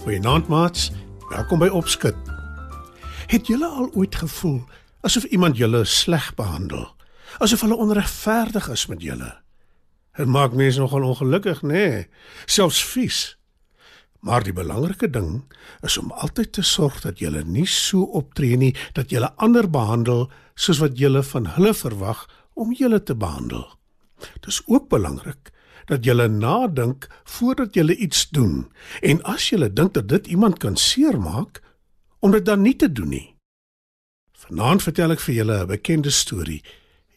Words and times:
Goeienaand 0.00 0.46
maats. 0.48 0.92
Welkom 1.28 1.60
by 1.60 1.66
Opskud. 1.76 2.16
Het 3.28 3.50
julle 3.50 3.66
al 3.68 3.90
ooit 3.92 4.14
gevoel 4.16 4.62
asof 5.04 5.26
iemand 5.28 5.58
julle 5.60 5.82
sleg 5.84 6.30
behandel? 6.38 6.86
Asof 7.44 7.60
hulle 7.60 7.76
onregverdig 7.76 8.70
is 8.72 8.86
met 8.88 9.02
julle? 9.04 9.28
Dit 10.16 10.26
maak 10.26 10.56
mense 10.56 10.80
nogal 10.80 11.04
ongelukkig, 11.04 11.60
nê? 11.60 11.68
Nee, 11.68 12.08
selfs 12.48 12.80
vies. 12.94 13.18
Maar 14.24 14.48
die 14.48 14.56
belangrike 14.56 15.10
ding 15.12 15.44
is 15.84 15.98
om 16.00 16.16
altyd 16.16 16.52
te 16.56 16.64
sorg 16.64 17.02
dat 17.04 17.20
jy 17.20 17.44
nie 17.44 17.68
so 17.68 18.08
optree 18.16 18.56
nie 18.56 18.72
dat 18.96 19.12
jy 19.12 19.20
ander 19.36 19.68
behandel 19.68 20.30
soos 20.56 20.80
wat 20.80 20.96
jy 20.96 21.12
van 21.34 21.52
hulle 21.60 21.76
verwag 21.76 22.24
om 22.56 22.72
julle 22.72 23.02
te 23.02 23.14
behandel. 23.14 23.68
Dit 24.16 24.48
is 24.48 24.62
ook 24.64 24.88
belangrik 24.88 25.52
dat 25.90 26.06
jy 26.06 26.14
nadink 26.30 27.08
voordat 27.24 27.74
jy 27.74 27.90
iets 27.90 28.28
doen 28.30 28.68
en 29.02 29.22
as 29.22 29.50
jy 29.50 29.68
dink 29.68 29.94
dat 29.94 30.08
dit 30.08 30.26
iemand 30.26 30.58
kan 30.58 30.76
seermaak 30.76 31.62
om 32.20 32.30
dit 32.30 32.44
dan 32.44 32.62
nie 32.62 32.76
te 32.76 32.92
doen 32.92 33.08
nie. 33.08 33.36
Vanaand 34.38 34.82
vertel 34.82 35.12
ek 35.12 35.20
vir 35.20 35.34
julle 35.34 35.56
'n 35.62 35.66
bekende 35.66 36.10
storie, 36.10 36.62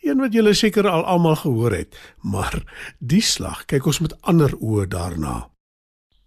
een 0.02 0.20
wat 0.20 0.34
julle 0.34 0.54
seker 0.54 0.88
al 0.90 1.06
almal 1.06 1.36
gehoor 1.36 1.72
het, 1.72 1.96
maar 2.22 2.64
die 3.00 3.22
slag 3.22 3.66
kyk 3.66 3.86
ons 3.86 4.00
met 4.00 4.22
ander 4.22 4.52
oë 4.60 4.88
daarna. 4.88 5.50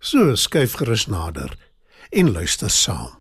So 0.01 0.35
skuif 0.35 0.73
gerus 0.73 1.07
nader 1.07 1.57
en 2.11 2.33
luister 2.33 2.71
saam. 2.71 3.19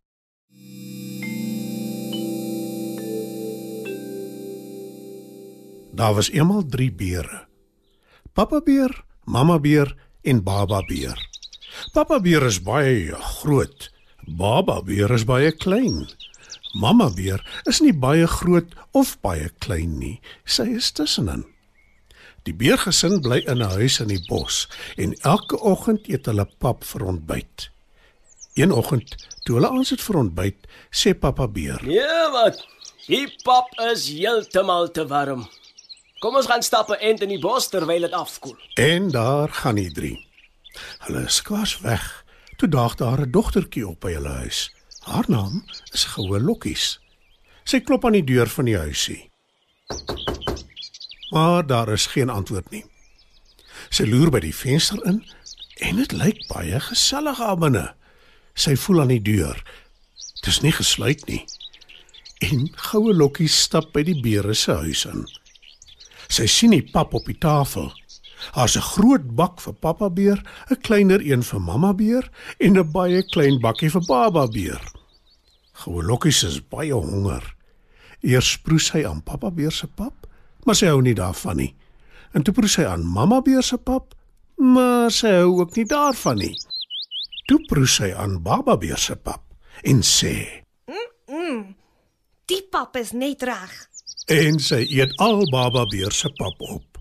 Daar 5.96 6.14
was 6.14 6.30
eendag 6.30 6.64
3 6.70 6.92
beere. 6.92 7.48
Pappa 8.34 8.62
beer, 8.62 9.06
mamma 9.26 9.60
beer 9.60 9.96
en 10.24 10.44
baba 10.44 10.82
beer. 10.88 11.18
Pappa 11.94 12.20
beer 12.20 12.46
is 12.48 12.62
baie 12.64 13.12
groot. 13.42 13.90
Baba 14.26 14.82
beer 14.82 15.12
is 15.12 15.26
baie 15.26 15.52
klein. 15.52 16.06
Mamma 16.74 17.10
beer 17.16 17.42
is 17.70 17.82
nie 17.82 17.94
baie 17.94 18.28
groot 18.28 18.74
of 18.94 19.16
baie 19.22 19.50
klein 19.60 19.98
nie. 20.00 20.20
Sy 20.46 20.70
is 20.80 20.92
tussenin. 20.92 21.46
Die 22.46 22.54
beergesin 22.54 23.22
bly 23.26 23.42
in 23.50 23.62
'n 23.62 23.74
huis 23.78 24.00
in 24.00 24.12
die 24.14 24.22
bos 24.30 24.68
en 24.98 25.16
elke 25.22 25.58
oggend 25.58 26.06
eet 26.08 26.26
hulle 26.30 26.46
pap 26.60 26.84
vir 26.84 27.06
ontbyt. 27.12 27.70
Een 28.56 28.72
oggend, 28.72 29.16
toe 29.46 29.56
hulle 29.58 29.70
aansit 29.70 30.02
vir 30.02 30.18
ontbyt, 30.18 30.68
sê 30.92 31.14
pappa 31.14 31.48
beer: 31.48 31.82
"Nee, 31.84 32.30
wat? 32.32 32.62
Die 33.08 33.28
pap 33.44 33.68
is 33.92 34.08
heeltemal 34.08 34.92
te 34.92 35.08
warm." 35.08 35.48
Kom 36.26 36.40
ons 36.40 36.48
gaan 36.50 36.64
stap 36.66 36.90
en 36.90 37.20
in 37.22 37.30
die 37.30 37.38
bos 37.38 37.68
terwyl 37.70 38.08
dit 38.08 38.14
afkoel. 38.18 38.56
En 38.82 39.12
daar 39.14 39.52
gaan 39.54 39.78
die 39.78 39.92
drie. 39.94 40.16
Hulle 41.06 41.22
is 41.30 41.38
kwars 41.46 41.76
weg. 41.84 42.02
Toe 42.58 42.70
daag 42.70 42.96
daar 42.98 43.22
'n 43.22 43.32
dogtertjie 43.32 43.88
op 43.88 44.00
by 44.00 44.14
hulle 44.14 44.34
huis. 44.42 44.72
Haar 45.06 45.26
naam 45.28 45.66
is 45.94 46.04
Goue 46.04 46.40
Lokkies. 46.40 47.00
Sy 47.64 47.80
klop 47.80 48.06
aan 48.06 48.18
die 48.18 48.24
deur 48.24 48.50
van 48.50 48.66
die 48.66 48.78
huisie. 48.78 49.30
Maar 51.30 51.68
daar 51.68 51.90
is 51.90 52.08
geen 52.08 52.30
antwoord 52.30 52.70
nie. 52.70 52.86
Sy 53.90 54.04
loer 54.04 54.30
by 54.30 54.40
die 54.40 54.56
venster 54.56 55.06
in 55.06 55.24
en 55.76 55.96
dit 55.96 56.12
lyk 56.12 56.48
baie 56.48 56.80
gesellig 56.80 57.38
daar 57.38 57.58
binne. 57.58 57.96
Sy 58.54 58.76
voel 58.76 59.02
aan 59.02 59.14
die 59.14 59.22
deur. 59.22 59.64
Dit 60.42 60.48
is 60.48 60.62
nie 60.62 60.72
gesluit 60.72 61.26
nie. 61.26 61.46
En 62.40 62.70
Goue 62.76 63.14
Lokkies 63.14 63.62
stap 63.62 63.94
by 63.94 64.04
die 64.04 64.22
beere 64.22 64.54
se 64.54 64.72
huis 64.72 65.06
in. 65.06 65.28
Sy 66.28 66.48
sien 66.50 66.72
die 66.72 66.84
pap 66.92 67.14
op 67.14 67.26
die 67.26 67.38
tafel. 67.38 67.92
Daar's 68.54 68.76
'n 68.78 68.82
groot 68.82 69.36
bak 69.36 69.62
vir 69.62 69.74
pappa 69.74 70.10
beer, 70.10 70.42
'n 70.70 70.82
kleiner 70.82 71.22
een 71.22 71.44
vir 71.44 71.62
mamma 71.62 71.94
beer 71.94 72.30
en 72.60 72.78
'n 72.78 72.92
baie 72.92 73.24
klein 73.24 73.60
bakkie 73.60 73.90
vir 73.90 74.06
baba 74.08 74.48
beer. 74.48 74.82
Gewolokkies 75.74 76.44
is 76.44 76.68
baie 76.70 76.94
honger. 76.94 77.56
Eers 78.22 78.58
proes 78.58 78.92
hy 78.92 79.06
aan 79.06 79.24
pappa 79.24 79.52
beer 79.52 79.72
se 79.72 79.88
pap, 79.88 80.28
maar 80.66 80.76
sy 80.76 80.88
hou 80.88 81.02
nie 81.02 81.14
daarvan 81.14 81.58
nie. 81.58 81.76
En 82.34 82.44
toe 82.44 82.54
proes 82.54 82.76
hy 82.76 82.86
aan 82.86 83.06
mamma 83.06 83.42
beer 83.42 83.64
se 83.64 83.78
pap, 83.78 84.14
maar 84.58 85.12
sy 85.12 85.28
hou 85.28 85.60
ook 85.60 85.76
nie 85.76 85.86
daarvan 85.86 86.38
nie. 86.38 86.56
Toe 87.48 87.60
proes 87.68 87.98
hy 87.98 88.14
aan 88.14 88.42
baba 88.42 88.78
beer 88.78 88.98
se 88.98 89.16
pap 89.16 89.44
en 89.84 90.02
sê: 90.02 90.64
"Mm, 90.88 91.10
-mm 91.28 91.76
die 92.46 92.62
pap 92.70 92.96
is 92.96 93.12
net 93.12 93.44
reg." 93.44 93.95
En 94.32 94.60
sy 94.60 94.82
eet 94.90 95.14
al 95.22 95.44
baba 95.52 95.86
beer 95.90 96.14
se 96.14 96.30
pap 96.38 96.62
op. 96.62 97.00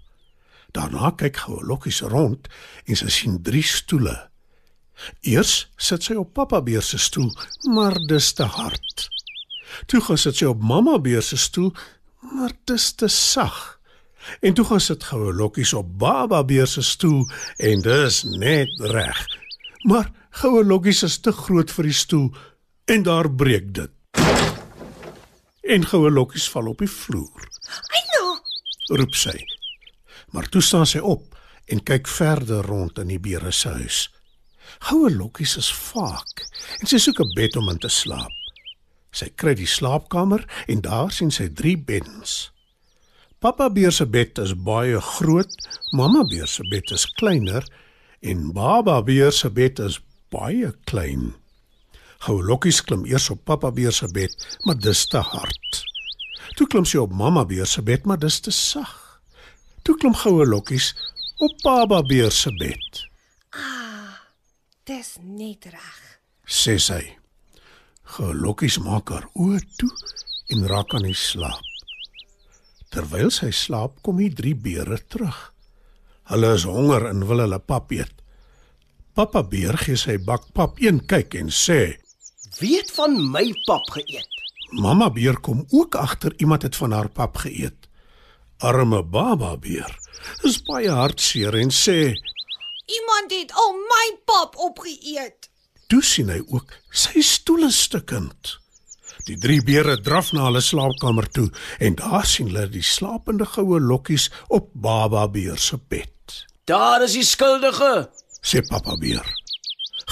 Daarna 0.74 1.12
kyk 1.16 1.38
gou 1.44 1.60
lokkies 1.64 2.02
rond 2.10 2.48
en 2.84 2.98
sy 2.98 3.10
sien 3.12 3.38
drie 3.42 3.64
stoele. 3.64 4.16
Eers 5.26 5.68
sit 5.76 6.04
sy 6.04 6.16
op 6.18 6.34
papa 6.36 6.60
beer 6.62 6.84
se 6.84 6.98
stoel, 6.98 7.30
maar 7.70 7.96
dis 8.08 8.32
te 8.36 8.44
hard. 8.44 9.08
Toe 9.90 10.00
gaan 10.04 10.20
sit 10.20 10.38
sy 10.38 10.50
op 10.50 10.60
mamma 10.62 10.98
beer 11.02 11.22
se 11.24 11.38
stoel, 11.40 11.72
maar 12.34 12.52
dis 12.68 12.92
te 12.92 13.08
sag. 13.08 13.80
En 14.40 14.54
toe 14.56 14.64
gaan 14.64 14.80
sit 14.80 15.04
gou 15.04 15.32
lokkies 15.32 15.74
op 15.76 15.96
baba 16.00 16.42
beer 16.44 16.68
se 16.70 16.82
stoel 16.82 17.24
en 17.58 17.82
dis 17.84 18.22
net 18.36 18.70
reg. 18.92 19.24
Maar 19.88 20.10
goue 20.42 20.64
lokkies 20.64 21.04
is 21.08 21.18
te 21.20 21.32
groot 21.32 21.70
vir 21.70 21.90
die 21.90 21.96
stoel 21.96 22.30
en 22.90 23.04
daar 23.04 23.30
breek 23.32 23.72
dit 23.76 23.92
en 25.64 25.86
goue 25.88 26.10
lokkies 26.10 26.48
val 26.52 26.68
op 26.68 26.78
die 26.78 26.90
vloer. 26.90 27.48
"Eina!" 27.96 28.40
roep 28.98 29.14
sy. 29.14 29.36
Maar 30.30 30.48
toe 30.48 30.62
staan 30.62 30.86
sy 30.86 30.98
op 30.98 31.36
en 31.66 31.82
kyk 31.82 32.08
verder 32.08 32.66
rond 32.66 32.98
in 32.98 33.08
die 33.08 33.20
beere 33.20 33.52
se 33.52 33.68
huis. 33.68 34.10
Goue 34.78 35.10
lokkies 35.10 35.56
is 35.56 35.72
vaak 35.72 36.44
en 36.80 36.86
sy 36.86 36.98
soek 36.98 37.20
'n 37.20 37.34
bed 37.34 37.56
om 37.56 37.68
in 37.68 37.78
te 37.78 37.88
slaap. 37.88 38.32
Sy 39.12 39.28
kry 39.36 39.54
die 39.54 39.66
slaapkamer 39.66 40.44
en 40.66 40.80
daar 40.80 41.12
sien 41.12 41.30
sy 41.30 41.48
drie 41.48 41.76
beddens. 41.78 42.50
Pappa 43.38 43.70
beer 43.70 43.92
se 43.92 44.06
bed 44.06 44.38
is 44.38 44.54
baie 44.54 45.00
groot, 45.00 45.52
mamma 45.92 46.24
beer 46.24 46.46
se 46.46 46.62
bed 46.70 46.90
is 46.90 47.06
kleiner 47.06 47.64
en 48.20 48.52
baba 48.52 49.02
beer 49.02 49.32
se 49.32 49.50
bed 49.50 49.78
is 49.78 50.00
baie 50.30 50.72
klein. 50.84 51.34
Gou 52.24 52.38
Lokkies 52.40 52.78
klim 52.80 53.02
eers 53.04 53.26
op 53.34 53.42
pappa 53.44 53.68
beer 53.74 53.92
se 53.92 54.06
bed, 54.08 54.32
maar 54.64 54.78
dis 54.80 55.02
te 55.12 55.20
hard. 55.20 55.80
Toe 56.56 56.66
klim 56.72 56.86
sy 56.88 57.02
op 57.02 57.12
mamma 57.12 57.42
beer 57.44 57.68
se 57.68 57.82
bed, 57.84 58.06
maar 58.08 58.20
dis 58.22 58.38
te 58.40 58.52
sag. 58.54 59.20
Toe 59.84 59.96
klim 60.00 60.14
goue 60.16 60.46
Lokkies 60.48 60.94
op 61.44 61.58
baba 61.60 62.00
beer 62.08 62.32
se 62.32 62.52
bed. 62.56 63.02
Ah, 63.52 64.22
dis 64.88 65.18
net 65.20 65.68
reg. 65.68 65.98
Sê 66.48 66.78
sy. 66.80 67.02
Gou 68.16 68.30
Lokkies 68.32 68.78
maak 68.80 69.12
haar 69.12 69.26
oë 69.34 69.60
toe 69.76 69.90
en 70.54 70.64
raak 70.70 70.94
aan 70.96 71.04
die 71.08 71.16
slaap. 71.18 71.60
Terwyl 72.94 73.28
sy 73.34 73.50
slaap, 73.52 73.98
kom 74.06 74.22
die 74.22 74.30
drie 74.32 74.54
beere 74.54 74.96
terug. 75.10 75.36
Hulle 76.30 76.54
is 76.56 76.64
honger 76.64 77.10
en 77.10 77.26
wil 77.28 77.42
hulle 77.44 77.58
pap 77.60 77.92
eet. 77.92 78.12
Pappa 79.12 79.42
beer 79.44 79.76
gee 79.82 79.98
sy 79.98 80.16
bak 80.22 80.46
pap 80.56 80.80
een 80.80 81.02
kyk 81.10 81.36
en 81.42 81.52
sê: 81.52 81.98
Wie 82.58 82.76
het 82.76 82.90
van 82.94 83.16
my 83.30 83.48
pap 83.66 83.88
geëet? 83.90 84.30
Mamma 84.78 85.10
beer 85.10 85.38
kom 85.40 85.64
ook 85.70 85.94
agter 85.94 86.34
iemand 86.36 86.62
het 86.62 86.76
van 86.76 86.92
haar 86.92 87.08
pap 87.08 87.36
geëet. 87.42 87.88
Arme 88.58 89.02
baba 89.02 89.56
beer 89.56 89.90
is 90.46 90.60
baie 90.62 90.90
hartseer 90.90 91.56
en 91.58 91.72
sê 91.74 92.14
iemand 92.94 93.32
het 93.32 93.52
al 93.52 93.72
my 93.90 94.06
pap 94.24 94.56
opgeëet. 94.56 95.48
Toe 95.90 96.02
sien 96.02 96.30
hy 96.30 96.40
ook 96.46 96.76
sy 96.90 97.22
stoel 97.24 97.66
is 97.68 97.80
stukkend. 97.88 98.58
Die 99.26 99.36
drie 99.40 99.60
beere 99.64 99.96
draf 100.04 100.30
na 100.32 100.46
hulle 100.46 100.62
slaapkamer 100.62 101.26
toe 101.34 101.48
en 101.80 101.96
daar 101.98 102.26
sien 102.28 102.52
hulle 102.52 102.68
die 102.70 102.84
slapende 102.84 103.48
goue 103.48 103.80
lokkies 103.80 104.30
op 104.48 104.70
baba 104.74 105.26
beer 105.28 105.58
se 105.58 105.80
bed. 105.88 106.44
Daar 106.64 107.02
is 107.04 107.16
die 107.18 107.26
skuldige, 107.26 108.08
sê 108.40 108.62
papa 108.68 108.96
beer. 109.00 109.26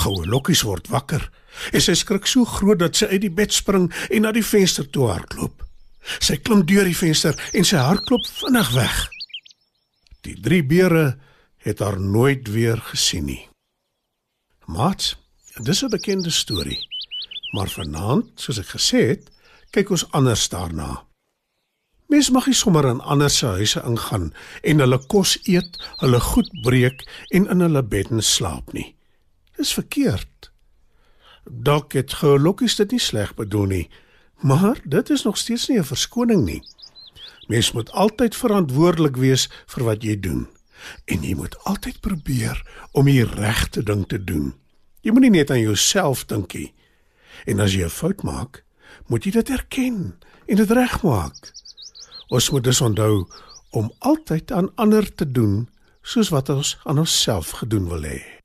Goue 0.02 0.26
lokkies 0.26 0.64
word 0.66 0.90
wakker 0.92 1.30
En 1.72 1.80
sy 1.80 1.94
skrik 1.94 2.26
so 2.26 2.44
groot 2.44 2.78
dat 2.78 2.96
sy 2.96 3.06
uit 3.12 3.20
die 3.26 3.34
bed 3.34 3.52
spring 3.52 3.90
en 4.10 4.22
na 4.22 4.32
die 4.32 4.44
venster 4.44 4.88
toe 4.90 5.08
hardloop. 5.10 5.62
Sy 6.20 6.36
klim 6.42 6.64
deur 6.66 6.88
die 6.88 6.96
venster 6.96 7.36
en 7.52 7.64
sy 7.64 7.76
hardloop 7.76 8.26
vinnig 8.40 8.72
weg. 8.74 8.96
Die 10.22 10.36
drie 10.40 10.62
beere 10.62 11.18
het 11.62 11.78
haar 11.78 12.00
nooit 12.00 12.48
weer 12.50 12.80
gesien 12.92 13.26
nie. 13.26 13.48
Mats, 14.66 15.16
dis 15.62 15.82
'n 15.82 15.90
bekende 15.90 16.30
storie. 16.30 16.80
Maar 17.52 17.68
vanaand, 17.68 18.40
soos 18.40 18.58
ek 18.58 18.66
gesê 18.76 19.00
het, 19.08 19.30
kyk 19.70 19.90
ons 19.90 20.10
anders 20.10 20.48
daarna. 20.48 21.04
Mens 22.06 22.30
mag 22.30 22.46
nie 22.46 22.54
sommer 22.54 22.84
in 22.84 23.00
ander 23.00 23.30
se 23.30 23.46
huise 23.46 23.82
ingaan 23.88 24.32
en 24.62 24.78
hulle 24.78 24.98
kos 25.06 25.38
eet, 25.48 25.78
hulle 25.96 26.20
goed 26.20 26.50
breek 26.62 27.04
en 27.28 27.48
in 27.48 27.60
hulle 27.60 27.82
beddens 27.82 28.34
slaap 28.34 28.72
nie. 28.72 28.94
Dis 29.56 29.72
verkeerd. 29.72 30.51
Dalk 31.44 31.92
het 31.92 32.12
geologties 32.12 32.76
dit 32.76 32.90
nie 32.90 33.00
sleg 33.00 33.34
bedoel 33.34 33.66
nie, 33.66 33.90
maar 34.40 34.80
dit 34.84 35.10
is 35.10 35.22
nog 35.22 35.36
steeds 35.36 35.68
nie 35.68 35.78
'n 35.78 35.84
verskoning 35.84 36.44
nie. 36.44 36.62
Mens 37.46 37.72
moet 37.72 37.90
altyd 37.90 38.36
verantwoordelik 38.36 39.16
wees 39.16 39.48
vir 39.66 39.84
wat 39.84 40.02
jy 40.02 40.20
doen 40.20 40.48
en 41.04 41.22
jy 41.22 41.34
moet 41.34 41.56
altyd 41.64 42.00
probeer 42.00 42.62
om 42.92 43.06
die 43.06 43.24
regte 43.24 43.82
ding 43.82 44.06
te 44.08 44.18
doen. 44.24 44.54
Jy 45.02 45.14
moenie 45.14 45.30
net 45.30 45.50
aan 45.50 45.62
jouself 45.62 46.24
dink 46.30 46.54
nie. 46.54 46.72
En 47.46 47.60
as 47.60 47.74
jy 47.74 47.84
'n 47.84 47.90
fout 47.90 48.22
maak, 48.22 48.64
moet 49.06 49.24
jy 49.24 49.30
dit 49.30 49.50
erken 49.50 50.18
en 50.46 50.56
dit 50.56 50.70
regmaak. 50.70 51.52
Ons 52.28 52.50
moet 52.50 52.64
dus 52.64 52.80
onthou 52.80 53.28
om 53.70 53.92
altyd 53.98 54.52
aan 54.52 54.74
ander 54.74 55.14
te 55.14 55.30
doen 55.30 55.68
soos 56.02 56.28
wat 56.28 56.48
ons 56.48 56.78
aan 56.84 56.98
onsself 56.98 57.50
gedoen 57.50 57.88
wil 57.88 58.02
hê. 58.02 58.41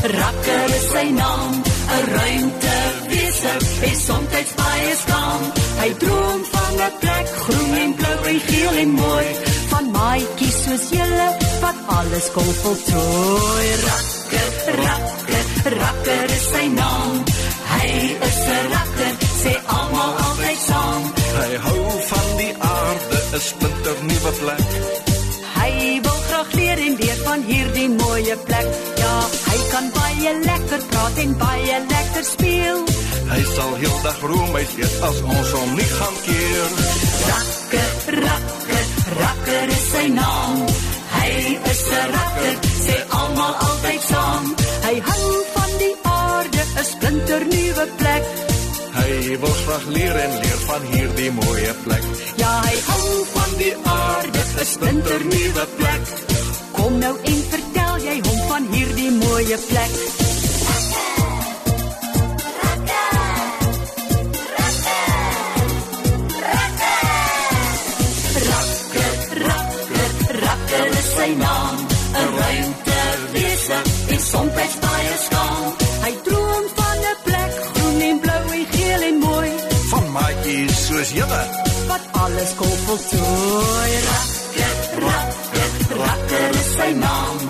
Rakker 0.00 0.66
is 0.76 0.86
sy 0.92 1.06
naam, 1.12 1.52
'n 1.60 2.04
ruimtewese, 2.14 3.52
hy 3.82 3.92
soms 4.06 4.52
baie 4.60 4.94
skaam. 5.02 5.42
Hy 5.80 5.90
droom 6.02 6.40
van 6.52 6.72
'n 6.88 6.92
plek 7.02 7.28
groen 7.42 7.74
en 7.84 7.92
blou 7.98 8.18
en 8.32 8.40
geel 8.48 8.74
en 8.84 8.90
mooi, 9.02 9.28
van 9.70 9.90
maatjies 9.96 10.58
soos 10.64 10.86
julle 10.96 11.28
wat 11.60 11.78
alles 11.98 12.26
kon 12.34 12.50
voltrooi. 12.62 13.66
Rakker, 13.88 14.50
rakker, 14.84 15.46
rakker 15.80 16.26
is 16.38 16.46
sy 16.54 16.66
naam. 16.80 17.12
Hy 17.74 17.88
is 18.28 18.40
'n 18.56 18.64
rakker, 18.74 19.14
sê 19.42 19.52
almal 19.76 20.12
altyd 20.26 20.60
saam. 20.68 21.02
Hy 21.40 21.52
hou 21.66 21.84
van 22.10 22.28
die 22.40 22.54
aarde, 22.74 23.18
'n 23.36 23.40
splinter 23.50 23.96
nuwe 24.08 24.32
plek. 24.40 24.68
Hy 25.60 26.00
wil 26.02 26.20
graag 26.28 26.50
leer 26.52 26.78
en 26.86 26.94
leer 27.00 27.18
van 27.24 27.40
hierdie 27.50 27.88
mooie 27.88 28.36
plek. 28.46 28.68
Ja, 29.02 29.14
hy 29.49 29.49
baie 30.30 30.44
lekker 30.46 30.82
praat 30.90 31.16
en 31.18 31.32
baie 31.38 31.78
lekker 31.90 32.24
speel. 32.24 32.84
Hy 33.30 33.40
sal 33.54 33.72
heeldag 33.80 34.18
roem 34.30 34.52
hy 34.54 34.62
eet 34.78 34.96
as 35.08 35.18
ons 35.26 35.52
hom 35.56 35.72
nie 35.78 35.88
gaan 35.90 36.18
keer. 36.26 36.74
Rakker, 37.30 37.90
rakker, 38.26 38.84
rakker 39.18 39.72
is 39.76 39.86
sy 39.90 40.04
naam. 40.14 40.60
Hy 41.16 41.30
is 41.72 41.82
'n 41.90 42.06
rakker, 42.14 42.54
sê 42.84 42.96
almal 43.20 43.54
altyd 43.66 44.02
saam. 44.10 44.44
Hy 44.86 44.94
hou 45.08 45.30
van 45.54 45.72
die 45.82 45.96
aarde, 46.02 46.62
'n 46.78 46.84
splinter 46.92 47.42
nuwe 47.54 47.86
plek. 48.00 48.24
Hy 49.00 49.12
wil 49.42 49.56
graag 49.64 49.86
leer 49.96 50.16
en 50.24 50.32
leer 50.42 50.60
van 50.68 50.82
hierdie 50.92 51.32
mooie 51.40 51.74
plek. 51.84 52.04
Ja, 52.36 52.52
hy 52.68 52.76
hou 52.90 53.08
van 53.34 53.50
die 53.58 53.76
aarde, 53.82 54.40
'n 54.60 54.66
splinter 54.74 55.22
nuwe 55.34 55.64
plek. 55.78 56.02
Kom 56.72 56.98
nou 56.98 57.16
en 57.32 57.40
vertel 57.54 57.96
jy 58.08 58.16
hom 58.26 58.39
van 58.50 58.66
hierdie 58.72 59.10
mooie 59.10 59.58
plek. 59.68 59.92
Rakker, 68.50 69.14
rakker, 69.46 70.10
rakker 70.44 70.86
is 71.00 71.08
sy 71.16 71.28
naam, 71.42 71.76
'n 72.22 72.28
ruimtewese 72.38 73.78
en 74.14 74.20
soms 74.30 74.74
baie 74.84 75.14
skaam. 75.26 75.64
Hy 76.04 76.12
droom 76.26 76.64
van 76.78 76.98
'n 77.12 77.16
plek 77.26 77.52
groen 77.66 78.00
en 78.08 78.18
blou 78.24 78.44
en 78.58 78.66
geel 78.74 79.02
en 79.10 79.18
mooi 79.26 79.50
Van 79.90 80.06
maatjies 80.16 80.86
soos 80.86 81.10
julle. 81.18 81.44
wat 81.90 82.04
alles 82.24 82.50
kon 82.60 82.76
voltooi. 82.86 83.90
Rakker, 84.10 84.76
rakker, 85.06 85.70
rakker 86.02 86.50
is 86.62 86.70
sy 86.76 86.90
naam. 87.04 87.49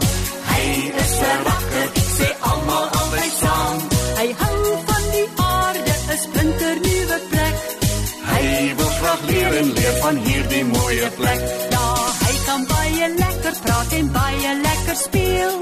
En 9.60 9.72
leer 9.72 9.96
van 10.00 10.16
hierdie 10.24 10.64
mooie 10.64 11.08
plek. 11.16 11.40
Ja, 11.74 11.88
hy 12.24 12.34
kan 12.46 12.62
baie 12.70 13.08
lekker 13.16 13.56
praat 13.64 13.92
en 13.98 14.06
baie 14.14 14.52
lekker 14.62 14.96
speel. 14.96 15.58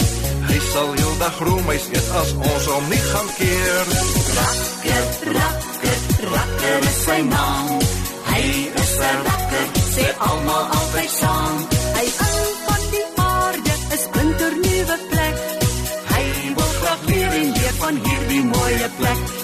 Hy 0.49 0.59
sal 0.73 0.93
heeldag 0.99 1.41
roem 1.49 1.73
hy 1.73 1.79
eet 1.97 2.11
as 2.21 2.31
ons 2.51 2.69
hom 2.73 2.87
nie 2.93 3.01
gaan 3.09 3.33
keer. 3.39 3.91
Rakker, 4.39 5.09
rakker, 5.39 5.99
rakker 6.35 6.87
is 6.91 7.01
sy 7.07 7.19
naam. 7.33 7.73
Hy 8.31 8.45
is 8.83 8.95
'n 9.09 9.19
rakker, 9.29 9.67
sê 9.95 10.07
almal 10.29 10.65
altyd 10.79 11.11
saam. 11.21 11.59
Hy 11.99 12.07
hou 12.21 12.47
van 12.69 12.83
die 12.95 13.07
aarde, 13.27 13.75
'n 13.95 14.01
splinter 14.05 14.55
nuwe 14.65 14.97
plek. 15.11 15.37
Hy 16.15 16.25
wil 16.61 16.73
graag 16.81 17.03
leer 17.11 17.33
en 17.43 17.53
leer 17.59 17.77
van 17.83 17.95
hierdie 18.07 18.45
mooie 18.55 18.89
plek. 19.03 19.38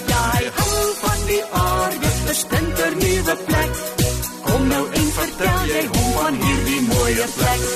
Hierdie 7.27 7.75